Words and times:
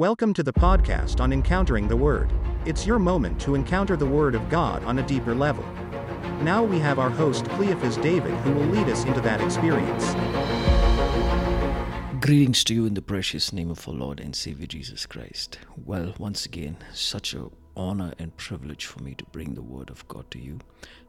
Welcome 0.00 0.32
to 0.32 0.42
the 0.42 0.50
podcast 0.54 1.20
on 1.20 1.30
Encountering 1.30 1.86
the 1.86 1.94
Word. 1.94 2.32
It's 2.64 2.86
your 2.86 2.98
moment 2.98 3.38
to 3.42 3.54
encounter 3.54 3.98
the 3.98 4.06
Word 4.06 4.34
of 4.34 4.48
God 4.48 4.82
on 4.84 4.98
a 4.98 5.06
deeper 5.06 5.34
level. 5.34 5.62
Now 6.40 6.64
we 6.64 6.78
have 6.78 6.98
our 6.98 7.10
host 7.10 7.44
Cleophas 7.50 7.98
David 7.98 8.32
who 8.36 8.54
will 8.54 8.64
lead 8.68 8.88
us 8.88 9.04
into 9.04 9.20
that 9.20 9.42
experience. 9.42 10.14
Greetings 12.18 12.64
to 12.64 12.74
you 12.74 12.86
in 12.86 12.94
the 12.94 13.02
precious 13.02 13.52
name 13.52 13.70
of 13.70 13.86
our 13.86 13.92
Lord 13.92 14.20
and 14.20 14.34
Savior 14.34 14.66
Jesus 14.66 15.04
Christ. 15.04 15.58
Well, 15.76 16.14
once 16.16 16.46
again, 16.46 16.78
such 16.94 17.34
an 17.34 17.50
honor 17.76 18.14
and 18.18 18.34
privilege 18.38 18.86
for 18.86 19.02
me 19.02 19.14
to 19.16 19.24
bring 19.26 19.52
the 19.52 19.60
Word 19.60 19.90
of 19.90 20.08
God 20.08 20.30
to 20.30 20.38
you 20.38 20.60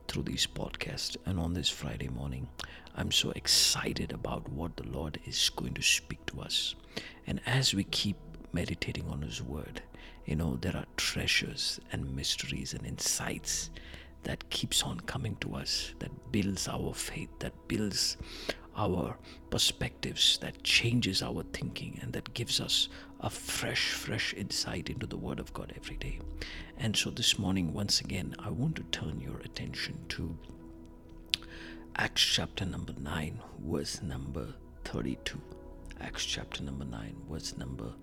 through 0.09 0.23
these 0.23 0.45
podcasts 0.45 1.15
and 1.25 1.39
on 1.39 1.53
this 1.53 1.69
Friday 1.69 2.09
morning. 2.09 2.49
I'm 2.97 3.13
so 3.13 3.31
excited 3.31 4.11
about 4.11 4.49
what 4.49 4.75
the 4.75 4.89
Lord 4.89 5.17
is 5.25 5.49
going 5.55 5.75
to 5.75 5.81
speak 5.81 6.25
to 6.25 6.41
us. 6.41 6.75
And 7.25 7.39
as 7.45 7.73
we 7.73 7.85
keep 7.85 8.17
meditating 8.53 9.07
on 9.09 9.21
His 9.21 9.41
Word, 9.41 9.81
you 10.25 10.35
know, 10.35 10.57
there 10.61 10.75
are 10.75 10.85
treasures 10.97 11.79
and 11.91 12.15
mysteries 12.15 12.73
and 12.73 12.85
insights 12.85 13.69
that 14.23 14.49
keeps 14.49 14.83
on 14.83 14.99
coming 15.01 15.35
to 15.37 15.55
us, 15.55 15.93
that 15.99 16.31
builds 16.31 16.67
our 16.67 16.93
faith, 16.93 17.29
that 17.39 17.53
builds 17.67 18.17
our 18.77 19.17
perspectives, 19.49 20.37
that 20.41 20.63
changes 20.63 21.21
our 21.21 21.43
thinking, 21.53 21.99
and 22.01 22.13
that 22.13 22.33
gives 22.33 22.61
us 22.61 22.87
a 23.21 23.29
fresh, 23.29 23.89
fresh 23.91 24.33
insight 24.33 24.89
into 24.89 25.05
the 25.05 25.17
Word 25.17 25.39
of 25.39 25.53
God 25.53 25.73
every 25.75 25.97
day. 25.97 26.19
And 26.77 26.95
so 26.95 27.09
this 27.09 27.37
morning, 27.37 27.73
once 27.73 27.99
again, 28.01 28.35
I 28.39 28.49
want 28.49 28.75
to 28.77 28.83
turn 28.83 29.19
your 29.19 29.39
attention 29.39 29.97
to 30.09 30.37
Acts 31.97 32.23
chapter 32.23 32.65
number 32.65 32.93
9, 32.99 33.39
verse 33.59 34.01
number 34.01 34.47
32. 34.85 35.39
Acts 35.99 36.25
chapter 36.25 36.63
number 36.63 36.85
9, 36.85 37.15
verse 37.29 37.57
number 37.57 37.93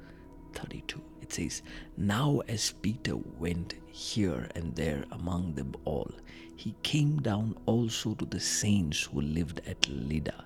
32. 0.54 1.00
It 1.22 1.32
says, 1.32 1.62
Now 1.96 2.42
as 2.48 2.72
Peter 2.72 3.16
went 3.16 3.74
here 3.86 4.48
and 4.54 4.74
there 4.74 5.04
among 5.12 5.54
them 5.54 5.74
all, 5.84 6.10
he 6.56 6.74
came 6.82 7.20
down 7.20 7.56
also 7.66 8.14
to 8.14 8.24
the 8.24 8.40
saints 8.40 9.04
who 9.04 9.20
lived 9.20 9.60
at 9.66 9.88
Lydda. 9.88 10.44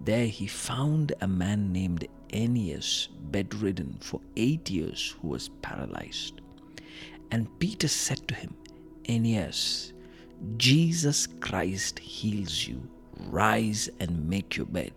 There 0.00 0.26
he 0.26 0.46
found 0.46 1.12
a 1.20 1.28
man 1.28 1.72
named 1.72 2.06
Aeneas, 2.32 3.08
bedridden 3.30 3.98
for 4.00 4.20
eight 4.36 4.70
years, 4.70 5.14
who 5.20 5.28
was 5.28 5.50
paralyzed. 5.60 6.40
And 7.30 7.48
Peter 7.58 7.88
said 7.88 8.26
to 8.28 8.34
him, 8.34 8.54
Aeneas, 9.08 9.92
Jesus 10.56 11.26
Christ 11.26 11.98
heals 11.98 12.66
you. 12.66 12.88
Rise 13.28 13.88
and 14.00 14.28
make 14.28 14.56
your 14.56 14.66
bed. 14.66 14.92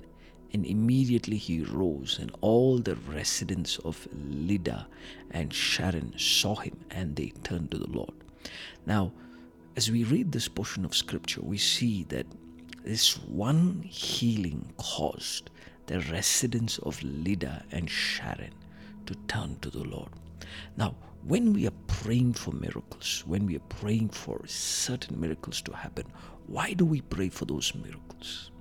And 0.55 0.65
immediately 0.65 1.35
he 1.35 1.63
rose, 1.63 2.17
and 2.17 2.31
all 2.39 2.79
the 2.79 2.95
residents 2.95 3.77
of 3.79 4.07
Lydda 4.13 4.87
and 5.31 5.53
Sharon 5.53 6.13
saw 6.17 6.55
him, 6.55 6.77
and 6.89 7.13
they 7.13 7.33
turned 7.43 7.71
to 7.71 7.77
the 7.77 7.89
Lord. 7.89 8.13
Now, 8.85 9.11
as 9.75 9.91
we 9.91 10.05
read 10.05 10.31
this 10.31 10.47
portion 10.47 10.85
of 10.85 10.95
scripture, 10.95 11.41
we 11.41 11.57
see 11.57 12.05
that 12.05 12.25
this 12.85 13.17
one 13.17 13.81
healing 13.81 14.71
caused 14.77 15.49
the 15.87 15.99
residents 15.99 16.77
of 16.77 17.03
Lydda 17.03 17.65
and 17.73 17.89
Sharon 17.89 18.53
to 19.07 19.15
turn 19.27 19.57
to 19.59 19.69
the 19.69 19.83
Lord. 19.83 20.11
Now, 20.77 20.95
when 21.25 21.51
we 21.51 21.67
are 21.67 21.79
praying 21.87 22.31
for 22.35 22.51
miracles, 22.53 23.25
when 23.27 23.45
we 23.45 23.57
are 23.57 23.67
praying 23.81 24.07
for 24.07 24.41
certain 24.47 25.19
miracles 25.19 25.61
to 25.63 25.73
happen, 25.73 26.05
why 26.47 26.71
do 26.71 26.85
we 26.85 27.01
pray 27.01 27.27
for 27.27 27.43
those 27.43 27.75
miracles? 27.75 28.51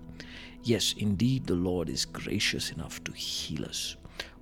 Yes, 0.65 0.95
indeed, 0.97 1.47
the 1.47 1.55
Lord 1.55 1.91
is 1.91 2.07
gracious 2.07 2.71
enough 2.71 3.05
to 3.05 3.13
heal 3.13 3.67
us, 3.67 3.97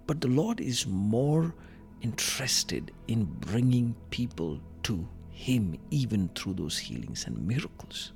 but 0.06 0.20
the 0.20 0.28
Lord 0.28 0.60
is 0.60 0.86
more 0.86 1.52
interested 2.00 2.92
in 3.08 3.24
bringing 3.24 3.96
people 4.10 4.60
to 4.84 5.08
Him 5.30 5.76
even 5.90 6.28
through 6.28 6.54
those 6.54 6.78
healings 6.78 7.26
and 7.26 7.44
miracles. 7.44 8.12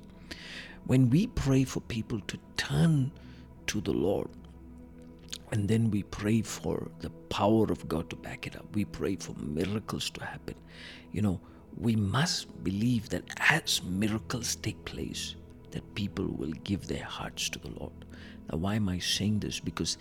When 0.85 1.09
we 1.09 1.27
pray 1.27 1.65
for 1.65 1.81
people 1.81 2.21
to 2.21 2.37
turn 2.55 3.11
to 3.67 3.81
the 3.81 3.91
Lord, 3.91 4.29
and 5.51 5.67
then 5.67 5.91
we 5.91 6.03
pray 6.03 6.41
for 6.41 6.89
the 6.99 7.09
power 7.09 7.65
of 7.65 7.89
God 7.89 8.09
to 8.09 8.15
back 8.15 8.47
it 8.47 8.55
up. 8.55 8.73
We 8.73 8.85
pray 8.85 9.17
for 9.17 9.33
miracles 9.33 10.09
to 10.11 10.23
happen. 10.23 10.55
You 11.11 11.23
know, 11.23 11.41
we 11.77 11.97
must 11.97 12.63
believe 12.63 13.09
that 13.09 13.23
as 13.49 13.81
miracles 13.83 14.55
take 14.55 14.83
place, 14.85 15.35
that 15.71 15.95
people 15.95 16.27
will 16.27 16.53
give 16.63 16.87
their 16.87 17.03
hearts 17.03 17.49
to 17.49 17.59
the 17.59 17.71
Lord. 17.79 18.05
Now, 18.51 18.57
why 18.57 18.75
am 18.75 18.89
I 18.89 18.99
saying 18.99 19.39
this? 19.39 19.59
Because 19.59 19.97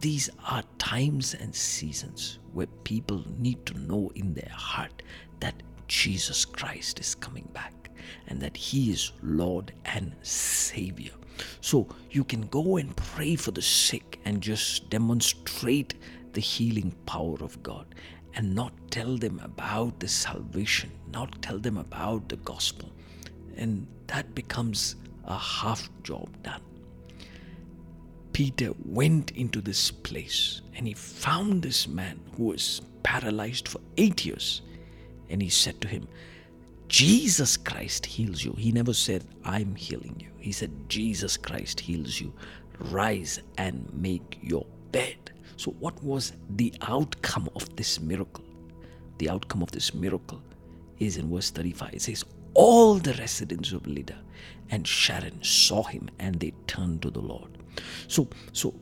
these 0.00 0.28
are 0.48 0.62
times 0.78 1.34
and 1.34 1.54
seasons 1.54 2.38
where 2.52 2.66
people 2.84 3.24
need 3.38 3.64
to 3.66 3.78
know 3.78 4.10
in 4.14 4.34
their 4.34 4.52
heart 4.52 5.02
that 5.40 5.62
Jesus 5.88 6.44
Christ 6.44 7.00
is 7.00 7.14
coming 7.14 7.48
back 7.52 7.90
and 8.26 8.40
that 8.40 8.56
He 8.56 8.90
is 8.90 9.12
Lord 9.22 9.72
and 9.84 10.14
Savior. 10.22 11.12
So 11.60 11.88
you 12.10 12.24
can 12.24 12.42
go 12.42 12.76
and 12.76 12.94
pray 12.96 13.36
for 13.36 13.50
the 13.50 13.62
sick 13.62 14.20
and 14.24 14.40
just 14.40 14.90
demonstrate 14.90 15.94
the 16.32 16.40
healing 16.40 16.94
power 17.06 17.36
of 17.40 17.62
God 17.62 17.94
and 18.34 18.54
not 18.54 18.72
tell 18.90 19.16
them 19.16 19.40
about 19.42 20.00
the 20.00 20.08
salvation, 20.08 20.90
not 21.12 21.40
tell 21.42 21.58
them 21.58 21.78
about 21.78 22.28
the 22.28 22.36
gospel. 22.36 22.90
And 23.56 23.86
that 24.08 24.34
becomes 24.34 24.96
a 25.24 25.38
half 25.38 25.88
job 26.02 26.28
done. 26.42 26.60
Peter 28.32 28.72
went 28.84 29.30
into 29.32 29.60
this 29.60 29.90
place 29.90 30.60
and 30.74 30.88
he 30.88 30.94
found 30.94 31.62
this 31.62 31.86
man 31.86 32.20
who 32.36 32.46
was 32.46 32.82
paralyzed 33.04 33.68
for 33.68 33.80
eight 33.96 34.24
years. 34.24 34.62
And 35.30 35.40
he 35.40 35.48
said 35.48 35.80
to 35.82 35.88
him, 35.88 36.08
Jesus 36.88 37.56
Christ 37.56 38.04
heals 38.04 38.44
you. 38.44 38.52
He 38.58 38.72
never 38.72 38.92
said, 38.92 39.24
I'm 39.44 39.74
healing 39.74 40.16
you. 40.18 40.28
He 40.38 40.52
said, 40.52 40.70
Jesus 40.88 41.36
Christ 41.36 41.80
heals 41.80 42.20
you. 42.20 42.32
Rise 42.90 43.40
and 43.56 43.88
make 43.94 44.38
your 44.42 44.66
bed. 44.92 45.16
So, 45.56 45.70
what 45.72 46.02
was 46.02 46.32
the 46.56 46.74
outcome 46.82 47.48
of 47.54 47.74
this 47.76 48.00
miracle? 48.00 48.44
The 49.18 49.30
outcome 49.30 49.62
of 49.62 49.70
this 49.70 49.94
miracle 49.94 50.42
is 50.98 51.16
in 51.16 51.32
verse 51.32 51.50
35. 51.50 51.94
It 51.94 52.02
says, 52.02 52.24
All 52.54 52.94
the 52.94 53.14
residents 53.14 53.72
of 53.72 53.86
Lydda 53.86 54.16
and 54.70 54.86
Sharon 54.86 55.42
saw 55.42 55.82
him 55.82 56.08
and 56.18 56.38
they 56.40 56.52
turned 56.66 57.02
to 57.02 57.10
the 57.10 57.20
Lord. 57.20 57.50
So, 58.06 58.28
so 58.52 58.74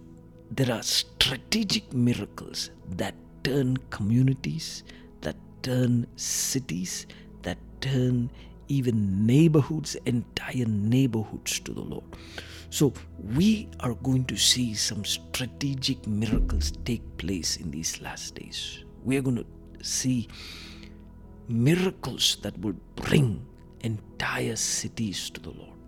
there 0.51 0.75
are 0.75 0.83
strategic 0.83 1.93
miracles 1.93 2.71
that 2.91 3.15
turn 3.43 3.79
communities, 3.91 4.85
that 5.23 5.37
turn 5.63 6.07
cities, 6.17 7.07
that 7.43 7.59
turn 7.81 8.31
even 8.69 9.27
neighborhoods, 9.27 9.97
entire 10.07 10.67
neighborhoods 10.67 11.61
to 11.61 11.73
the 11.73 11.81
Lord. 11.81 12.05
So, 12.71 12.95
we 13.35 13.69
are 13.81 13.95
going 13.95 14.25
to 14.27 14.37
see 14.37 14.73
some 14.73 15.05
strategic 15.05 16.07
miracles 16.07 16.73
take 16.85 17.03
place 17.19 17.57
in 17.57 17.71
these 17.71 18.01
last 18.01 18.35
days. 18.35 18.85
We 19.05 19.19
are 19.19 19.21
going 19.21 19.37
to 19.37 19.85
see 19.85 20.29
miracles 21.49 22.39
that 22.43 22.59
will 22.61 22.77
bring 22.97 23.45
entire 23.83 24.57
cities 24.57 25.31
to 25.31 25.41
the 25.41 25.51
Lord. 25.51 25.79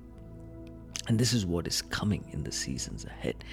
And 1.07 1.19
this 1.19 1.33
is 1.33 1.45
what 1.45 1.67
is 1.67 1.83
coming 1.83 2.25
in 2.33 2.43
the 2.43 2.53
seasons 2.53 3.05
ahead. 3.05 3.45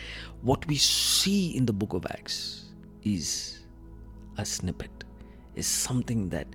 What 0.41 0.65
we 0.67 0.77
see 0.77 1.55
in 1.55 1.65
the 1.65 1.73
book 1.73 1.93
of 1.93 2.05
Acts 2.05 2.71
is 3.03 3.65
a 4.37 4.45
snippet, 4.45 5.03
is 5.55 5.67
something 5.67 6.29
that 6.29 6.47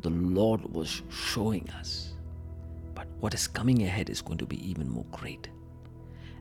the 0.00 0.10
Lord 0.10 0.62
was 0.72 1.02
showing 1.10 1.68
us. 1.70 2.14
But 2.94 3.06
what 3.20 3.32
is 3.34 3.46
coming 3.46 3.82
ahead 3.84 4.10
is 4.10 4.20
going 4.20 4.38
to 4.38 4.46
be 4.46 4.68
even 4.68 4.88
more 4.90 5.06
great. 5.10 5.48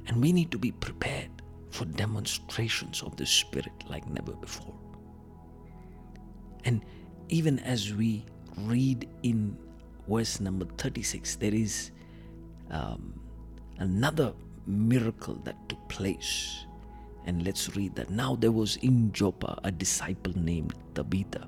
And 0.08 0.22
we 0.22 0.34
need 0.34 0.52
to 0.52 0.58
be 0.58 0.72
prepared 0.72 1.30
for 1.70 1.86
demonstrations 1.86 3.02
of 3.02 3.16
the 3.16 3.26
Spirit 3.26 3.72
like 3.88 4.06
never 4.10 4.34
before. 4.34 4.76
And 6.66 6.84
even 7.30 7.60
as 7.60 7.94
we 7.94 8.26
read 8.58 9.08
in 9.24 9.58
verse 10.12 10.40
number 10.40 10.66
36, 10.78 11.36
there 11.36 11.54
is 11.54 11.92
um, 12.70 13.20
another 13.80 14.34
miracle 14.68 15.36
that 15.44 15.56
took 15.70 15.90
place. 15.90 16.66
And 17.26 17.46
let's 17.46 17.76
read 17.76 17.96
that. 17.96 18.10
Now 18.10 18.36
there 18.36 18.52
was 18.52 18.78
in 18.78 19.12
Joppa 19.12 19.60
a 19.64 19.72
disciple 19.72 20.34
named 20.36 20.74
Tabitha 20.96 21.48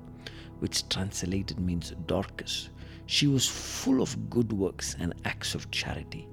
which 0.60 0.88
translated 0.88 1.58
means 1.58 1.92
Dorcas. 2.06 2.70
She 3.06 3.26
was 3.26 3.46
full 3.46 4.00
of 4.00 4.30
good 4.30 4.50
works 4.52 4.96
and 4.98 5.14
acts 5.26 5.54
of 5.54 5.70
charity. 5.70 6.26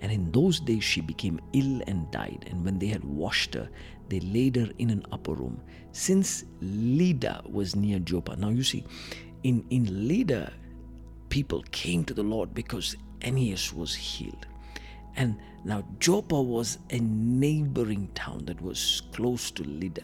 And 0.00 0.12
in 0.12 0.30
those 0.30 0.60
days 0.60 0.84
she 0.84 1.00
became 1.00 1.40
ill 1.54 1.80
and 1.86 2.10
died. 2.10 2.44
And 2.50 2.64
when 2.64 2.78
they 2.78 2.88
had 2.88 3.02
washed 3.02 3.54
her, 3.54 3.68
they 4.10 4.20
laid 4.20 4.56
her 4.56 4.68
in 4.78 4.90
an 4.90 5.06
upper 5.10 5.32
room. 5.32 5.60
Since 5.92 6.44
Lydda 6.60 7.44
was 7.46 7.74
near 7.74 7.98
Joppa. 7.98 8.36
Now 8.36 8.50
you 8.50 8.62
see, 8.62 8.84
in, 9.42 9.64
in 9.70 10.06
Lydda, 10.06 10.52
people 11.28 11.64
came 11.70 12.04
to 12.04 12.14
the 12.14 12.22
Lord 12.22 12.54
because 12.54 12.96
Aeneas 13.22 13.72
was 13.72 13.94
healed. 13.94 14.46
And 15.16 15.36
now 15.64 15.84
Joppa 15.98 16.40
was 16.40 16.78
a 16.90 16.98
neighboring 17.00 18.08
town 18.14 18.44
that 18.46 18.60
was 18.60 19.02
close 19.12 19.50
to 19.52 19.64
Lydda. 19.64 20.02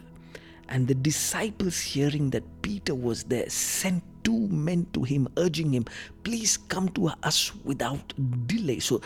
And 0.67 0.87
the 0.87 0.95
disciples, 0.95 1.79
hearing 1.79 2.31
that 2.31 2.43
Peter 2.61 2.95
was 2.95 3.23
there, 3.23 3.49
sent 3.49 4.03
two 4.23 4.47
men 4.47 4.87
to 4.93 5.03
him, 5.03 5.27
urging 5.37 5.73
him, 5.73 5.85
Please 6.23 6.57
come 6.57 6.89
to 6.89 7.11
us 7.23 7.53
without 7.63 8.13
delay. 8.47 8.79
So 8.79 9.01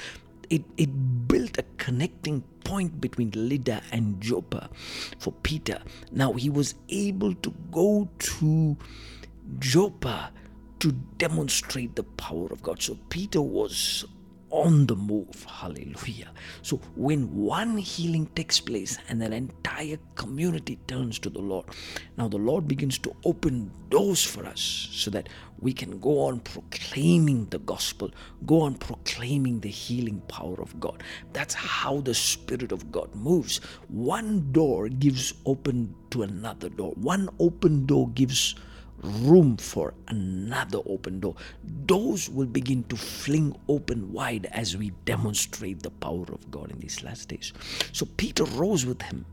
it, 0.50 0.64
it 0.78 1.28
built 1.28 1.58
a 1.58 1.66
connecting 1.78 2.42
point 2.64 3.00
between 3.02 3.32
Lydda 3.36 3.82
and 3.92 4.20
Joppa 4.22 4.70
for 5.20 5.34
Peter. 5.44 5.80
Now 6.12 6.34
he 6.34 6.50
was 6.50 6.76
able 6.90 7.36
to 7.36 7.54
go 7.72 8.10
to 8.20 8.78
Joppa 9.60 10.32
to 10.80 10.92
demonstrate 11.18 11.96
the 11.96 12.04
power 12.04 12.48
of 12.52 12.62
God. 12.62 12.82
So 12.82 12.98
Peter 13.10 13.42
was 13.42 14.06
on 14.52 14.88
the 14.88 14.96
move. 14.96 15.44
Hallelujah. 15.44 16.32
So 16.62 16.78
when 16.96 17.36
one 17.36 17.78
healing 17.78 18.26
takes 18.36 18.60
place 18.60 18.98
and 19.08 19.22
an 19.22 19.34
entire 19.34 20.00
community 20.16 20.80
turns 20.88 21.20
to 21.20 21.30
the 21.30 21.40
Lord, 21.40 21.66
now 22.18 22.28
the 22.28 22.38
Lord 22.38 22.68
begins 22.68 22.98
to 23.00 23.16
open 23.26 23.72
doors 23.90 24.24
for 24.24 24.46
us 24.46 24.88
so 24.92 25.12
that 25.12 25.30
we 25.60 25.74
can 25.74 26.00
go 26.00 26.22
on 26.22 26.40
proclaiming 26.40 27.46
the 27.50 27.60
gospel, 27.60 28.12
go 28.46 28.62
on 28.62 28.76
proclaiming 28.76 29.60
the 29.60 29.70
healing 29.70 30.22
power 30.22 30.60
of 30.62 30.80
God. 30.80 31.04
That's 31.34 31.54
how 31.54 32.02
the 32.02 32.14
Spirit 32.14 32.72
of 32.72 32.92
God 32.92 33.14
moves. 33.14 33.58
One 33.90 34.52
door 34.52 34.90
gives 34.90 35.34
open 35.46 35.94
to 36.12 36.24
another 36.24 36.70
door. 36.70 36.94
One 36.96 37.30
open 37.40 37.86
door 37.86 38.10
gives 38.10 38.56
room 39.04 39.58
for 39.58 39.94
another 40.08 40.80
open 40.86 41.20
door. 41.20 41.36
Doors 41.86 42.30
will 42.30 42.48
begin 42.48 42.84
to 42.86 42.96
fling 42.96 43.56
open 43.68 44.12
wide 44.12 44.48
as 44.52 44.78
we 44.78 44.92
demonstrate 45.06 45.84
the 45.84 45.92
power 45.92 46.26
of 46.32 46.52
God 46.52 46.72
in 46.72 46.80
these 46.80 47.04
last 47.04 47.30
days. 47.30 47.54
So 47.92 48.06
Peter 48.18 48.44
rose 48.44 48.86
with 48.86 49.02
him, 49.02 49.26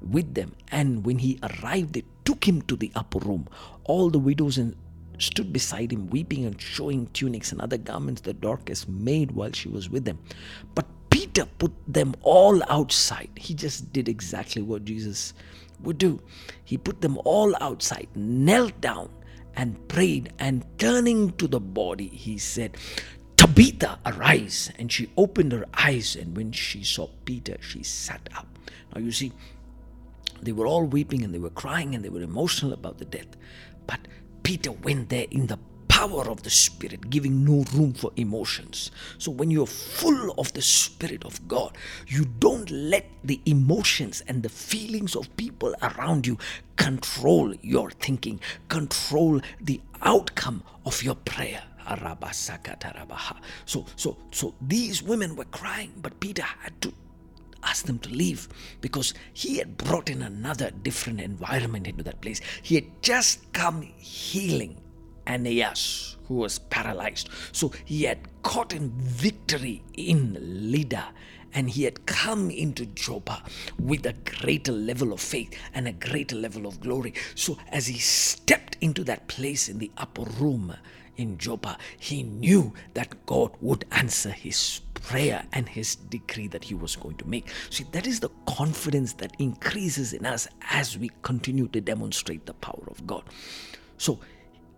with 0.00 0.34
them, 0.34 0.54
and 0.70 1.04
when 1.04 1.18
he 1.18 1.38
arrived, 1.42 1.94
they 1.94 2.04
took 2.24 2.46
him 2.46 2.62
to 2.62 2.76
the 2.76 2.92
upper 2.94 3.18
room. 3.18 3.48
All 3.84 4.10
the 4.10 4.18
widows 4.18 4.58
and 4.58 4.76
stood 5.18 5.52
beside 5.52 5.92
him, 5.92 6.08
weeping 6.10 6.44
and 6.44 6.60
showing 6.60 7.06
tunics 7.08 7.52
and 7.52 7.60
other 7.60 7.78
garments 7.78 8.22
that 8.22 8.40
Dorcas 8.40 8.88
made 8.88 9.32
while 9.32 9.52
she 9.52 9.68
was 9.68 9.88
with 9.88 10.04
them. 10.04 10.18
But 10.74 10.86
Peter 11.10 11.46
put 11.58 11.72
them 11.86 12.14
all 12.22 12.62
outside. 12.68 13.30
He 13.36 13.54
just 13.54 13.92
did 13.92 14.08
exactly 14.08 14.62
what 14.62 14.84
Jesus 14.84 15.32
would 15.84 15.98
do. 15.98 16.20
He 16.64 16.76
put 16.76 17.00
them 17.00 17.18
all 17.24 17.54
outside, 17.60 18.08
knelt 18.14 18.80
down, 18.80 19.10
and 19.54 19.86
prayed, 19.88 20.32
and 20.38 20.64
turning 20.78 21.32
to 21.32 21.46
the 21.46 21.60
body, 21.60 22.08
he 22.08 22.38
said, 22.38 22.76
Tabitha, 23.36 23.98
arise. 24.04 24.70
And 24.78 24.90
she 24.90 25.10
opened 25.16 25.52
her 25.52 25.66
eyes, 25.74 26.16
and 26.16 26.36
when 26.36 26.52
she 26.52 26.82
saw 26.82 27.08
Peter, 27.24 27.56
she 27.60 27.82
sat 27.82 28.28
up. 28.36 28.46
Now 28.94 29.00
you 29.00 29.12
see, 29.12 29.32
they 30.42 30.52
were 30.52 30.66
all 30.66 30.84
weeping 30.84 31.22
and 31.24 31.34
they 31.34 31.38
were 31.38 31.50
crying 31.50 31.94
and 31.94 32.04
they 32.04 32.08
were 32.08 32.22
emotional 32.22 32.72
about 32.72 32.98
the 32.98 33.04
death. 33.04 33.36
But 33.86 34.00
Peter 34.42 34.72
went 34.72 35.08
there 35.08 35.26
in 35.30 35.46
the 35.46 35.58
power 35.94 36.28
of 36.28 36.42
the 36.42 36.50
Spirit, 36.50 37.08
giving 37.08 37.44
no 37.44 37.64
room 37.72 37.92
for 37.94 38.10
emotions. 38.16 38.90
So, 39.18 39.30
when 39.30 39.48
you're 39.52 39.64
full 39.64 40.32
of 40.38 40.52
the 40.52 40.60
Spirit 40.60 41.24
of 41.24 41.46
God, 41.46 41.78
you 42.08 42.24
don't 42.24 42.68
let 42.68 43.06
the 43.22 43.40
emotions 43.46 44.20
and 44.26 44.42
the 44.42 44.48
feelings 44.48 45.14
of 45.14 45.34
people 45.36 45.72
around 45.82 46.26
you 46.26 46.36
control 46.74 47.54
your 47.62 47.92
thinking, 47.92 48.40
control 48.68 49.40
the 49.60 49.80
outcome 50.02 50.64
of 50.84 51.00
your 51.00 51.14
prayer. 51.14 51.62
So, 53.66 53.86
so, 53.94 54.16
so 54.32 54.54
these 54.60 55.00
women 55.00 55.36
were 55.36 55.44
crying, 55.44 55.92
but 56.02 56.18
Peter 56.18 56.42
had 56.42 56.80
to 56.82 56.92
ask 57.62 57.86
them 57.86 58.00
to 58.00 58.10
leave 58.10 58.48
because 58.80 59.14
he 59.32 59.58
had 59.58 59.76
brought 59.76 60.10
in 60.10 60.22
another 60.22 60.72
different 60.82 61.20
environment 61.20 61.86
into 61.86 62.02
that 62.02 62.20
place. 62.20 62.40
He 62.62 62.74
had 62.74 62.86
just 63.00 63.52
come 63.52 63.82
healing 63.82 64.80
Aeneas, 65.26 66.16
who 66.28 66.34
was 66.34 66.58
paralyzed. 66.58 67.28
So 67.52 67.72
he 67.84 68.04
had 68.04 68.18
gotten 68.42 68.90
victory 68.96 69.82
in 69.94 70.36
Lydda 70.40 71.08
and 71.54 71.70
he 71.70 71.84
had 71.84 72.04
come 72.06 72.50
into 72.50 72.86
Joppa 72.86 73.42
with 73.78 74.04
a 74.06 74.14
greater 74.40 74.72
level 74.72 75.12
of 75.12 75.20
faith 75.20 75.56
and 75.72 75.86
a 75.86 75.92
greater 75.92 76.36
level 76.36 76.66
of 76.66 76.80
glory. 76.80 77.14
So 77.36 77.56
as 77.70 77.86
he 77.86 77.98
stepped 77.98 78.76
into 78.80 79.04
that 79.04 79.28
place 79.28 79.68
in 79.68 79.78
the 79.78 79.92
upper 79.96 80.22
room 80.22 80.76
in 81.16 81.38
Joppa, 81.38 81.78
he 81.98 82.24
knew 82.24 82.72
that 82.94 83.24
God 83.26 83.52
would 83.60 83.84
answer 83.92 84.30
his 84.30 84.80
prayer 84.94 85.44
and 85.52 85.68
his 85.68 85.94
decree 85.94 86.48
that 86.48 86.64
he 86.64 86.74
was 86.74 86.96
going 86.96 87.16
to 87.16 87.28
make. 87.28 87.46
See, 87.70 87.84
that 87.92 88.06
is 88.06 88.18
the 88.18 88.30
confidence 88.46 89.12
that 89.14 89.36
increases 89.38 90.12
in 90.12 90.26
us 90.26 90.48
as 90.70 90.98
we 90.98 91.10
continue 91.22 91.68
to 91.68 91.80
demonstrate 91.80 92.46
the 92.46 92.54
power 92.54 92.82
of 92.88 93.06
God. 93.06 93.22
So 93.96 94.18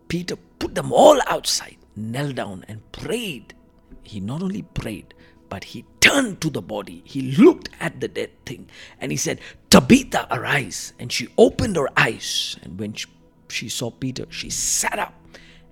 Peter 0.09 0.37
put 0.59 0.75
them 0.75 0.93
all 0.93 1.21
outside, 1.27 1.77
knelt 1.95 2.37
down, 2.37 2.65
and 2.69 2.81
prayed. 2.93 3.55
He 4.03 4.21
not 4.21 4.43
only 4.43 4.63
prayed, 4.63 5.15
but 5.49 5.65
he 5.65 5.85
turned 6.01 6.41
to 6.41 6.51
the 6.51 6.63
body. 6.63 7.03
He 7.05 7.33
looked 7.33 7.69
at 7.81 8.01
the 8.01 8.09
dead 8.09 8.31
thing 8.45 8.69
and 9.01 9.11
he 9.11 9.17
said, 9.17 9.41
Tabitha, 9.71 10.27
arise. 10.31 10.93
And 10.99 11.13
she 11.13 11.29
opened 11.39 11.77
her 11.77 11.89
eyes. 11.97 12.57
And 12.63 12.79
when 12.79 12.95
she 13.49 13.69
saw 13.69 13.91
Peter, 13.91 14.27
she 14.31 14.51
sat 14.51 14.99
up 14.99 15.15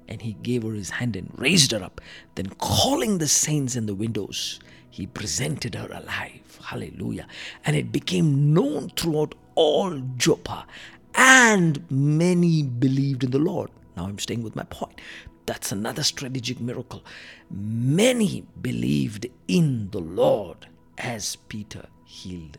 and 0.09 0.23
he 0.23 0.35
gave 0.35 0.63
her 0.63 0.73
his 0.73 0.91
hand 0.91 1.17
and 1.17 1.33
raised 1.37 1.73
her 1.73 1.83
up. 1.83 2.01
Then, 2.35 2.51
calling 2.59 3.19
the 3.19 3.29
saints 3.29 3.75
in 3.77 3.87
the 3.87 3.95
windows, 3.95 4.61
he 4.91 5.07
presented 5.07 5.75
her 5.75 5.89
alive. 5.89 6.61
Hallelujah. 6.63 7.27
And 7.65 7.75
it 7.75 7.91
became 7.91 8.55
known 8.55 8.91
throughout 8.91 9.35
all 9.55 10.01
Joppa, 10.17 10.67
and 11.15 11.85
many 11.91 12.63
believed 12.63 13.25
in 13.25 13.31
the 13.31 13.39
Lord. 13.39 13.71
Now 13.96 14.05
I'm 14.06 14.19
staying 14.19 14.43
with 14.43 14.56
my 14.56 14.64
point. 14.64 15.00
That's 15.46 15.73
another 15.73 16.02
strategic 16.02 16.61
miracle. 16.61 17.05
Many 17.50 18.46
believed 18.61 19.26
in 19.46 19.91
the 19.91 20.00
Lord 20.00 20.67
as 20.99 21.37
Peter 21.37 21.87
healed 22.05 22.58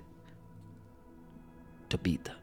Tabitha. 1.90 2.36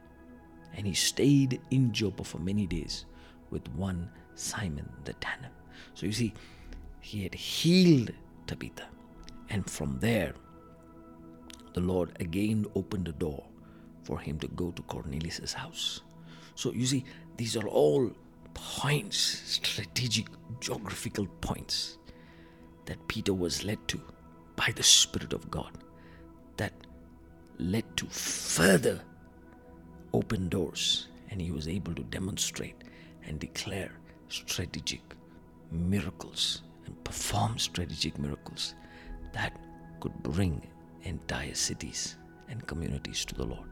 And 0.75 0.87
he 0.87 0.93
stayed 0.93 1.61
in 1.71 1.93
Joppa 1.93 2.23
for 2.23 2.39
many 2.39 2.65
days 2.65 3.05
with 3.51 3.67
one 3.75 4.09
Simon 4.35 4.89
the 5.05 5.13
tanner. 5.13 5.49
So 5.93 6.05
you 6.05 6.11
see, 6.11 6.33
he 6.99 7.23
had 7.23 7.35
healed 7.35 8.11
Tabitha. 8.47 8.87
And 9.49 9.69
from 9.69 9.99
there, 9.99 10.33
the 11.73 11.81
Lord 11.81 12.11
again 12.19 12.65
opened 12.75 13.05
the 13.05 13.11
door 13.13 13.43
for 14.03 14.19
him 14.19 14.39
to 14.39 14.47
go 14.49 14.71
to 14.71 14.81
Cornelius' 14.83 15.53
house. 15.53 16.01
So 16.55 16.71
you 16.71 16.85
see, 16.85 17.05
these 17.37 17.55
are 17.55 17.67
all 17.67 18.11
points, 18.53 19.17
strategic 19.45 20.27
geographical 20.59 21.27
points 21.41 21.97
that 22.85 23.07
Peter 23.07 23.33
was 23.33 23.63
led 23.63 23.87
to 23.87 23.99
by 24.55 24.71
the 24.75 24.83
Spirit 24.83 25.33
of 25.33 25.49
God 25.49 25.71
that 26.57 26.73
led 27.57 27.85
to 27.97 28.05
further 28.07 29.01
open 30.13 30.49
doors, 30.49 31.07
and 31.29 31.41
he 31.41 31.51
was 31.51 31.67
able 31.67 31.93
to 31.95 32.03
demonstrate 32.03 32.75
and 33.25 33.39
declare 33.39 33.91
strategic 34.29 35.01
miracles 35.71 36.61
and 36.85 37.03
perform 37.03 37.57
strategic 37.57 38.19
miracles 38.19 38.75
that 39.33 39.59
could 39.99 40.13
bring 40.21 40.61
entire 41.03 41.55
cities 41.55 42.17
and 42.49 42.67
communities 42.67 43.25
to 43.25 43.35
the 43.35 43.45
Lord. 43.45 43.69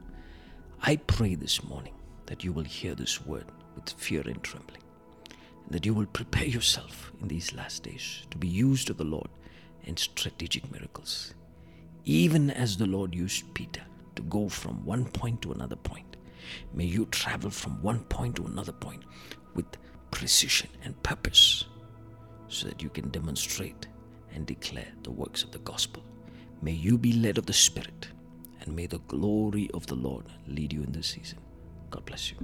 I 0.82 0.96
pray 0.96 1.34
this 1.36 1.62
morning 1.62 1.94
that 2.26 2.42
you 2.42 2.52
will 2.52 2.64
hear 2.64 2.94
this 2.94 3.24
word 3.24 3.46
with 3.76 3.90
fear 3.90 4.22
and 4.22 4.42
trembling. 4.42 4.81
That 5.70 5.86
you 5.86 5.94
will 5.94 6.06
prepare 6.06 6.46
yourself 6.46 7.12
in 7.20 7.28
these 7.28 7.54
last 7.54 7.82
days 7.82 8.26
to 8.30 8.36
be 8.36 8.48
used 8.48 8.90
of 8.90 8.98
the 8.98 9.04
Lord 9.04 9.28
in 9.84 9.96
strategic 9.96 10.70
miracles. 10.70 11.34
Even 12.04 12.50
as 12.50 12.76
the 12.76 12.86
Lord 12.86 13.14
used 13.14 13.54
Peter 13.54 13.82
to 14.16 14.22
go 14.22 14.48
from 14.48 14.84
one 14.84 15.04
point 15.06 15.40
to 15.42 15.52
another 15.52 15.76
point, 15.76 16.16
may 16.74 16.84
you 16.84 17.06
travel 17.06 17.50
from 17.50 17.80
one 17.82 18.00
point 18.04 18.36
to 18.36 18.46
another 18.46 18.72
point 18.72 19.04
with 19.54 19.66
precision 20.10 20.68
and 20.84 21.00
purpose 21.02 21.64
so 22.48 22.68
that 22.68 22.82
you 22.82 22.90
can 22.90 23.08
demonstrate 23.08 23.86
and 24.34 24.46
declare 24.46 24.92
the 25.02 25.10
works 25.10 25.42
of 25.42 25.52
the 25.52 25.58
gospel. 25.60 26.02
May 26.60 26.72
you 26.72 26.98
be 26.98 27.12
led 27.12 27.38
of 27.38 27.46
the 27.46 27.52
Spirit, 27.52 28.08
and 28.60 28.76
may 28.76 28.86
the 28.86 29.00
glory 29.00 29.70
of 29.74 29.86
the 29.86 29.94
Lord 29.94 30.26
lead 30.46 30.72
you 30.72 30.82
in 30.82 30.92
this 30.92 31.08
season. 31.08 31.38
God 31.90 32.04
bless 32.04 32.30
you. 32.30 32.36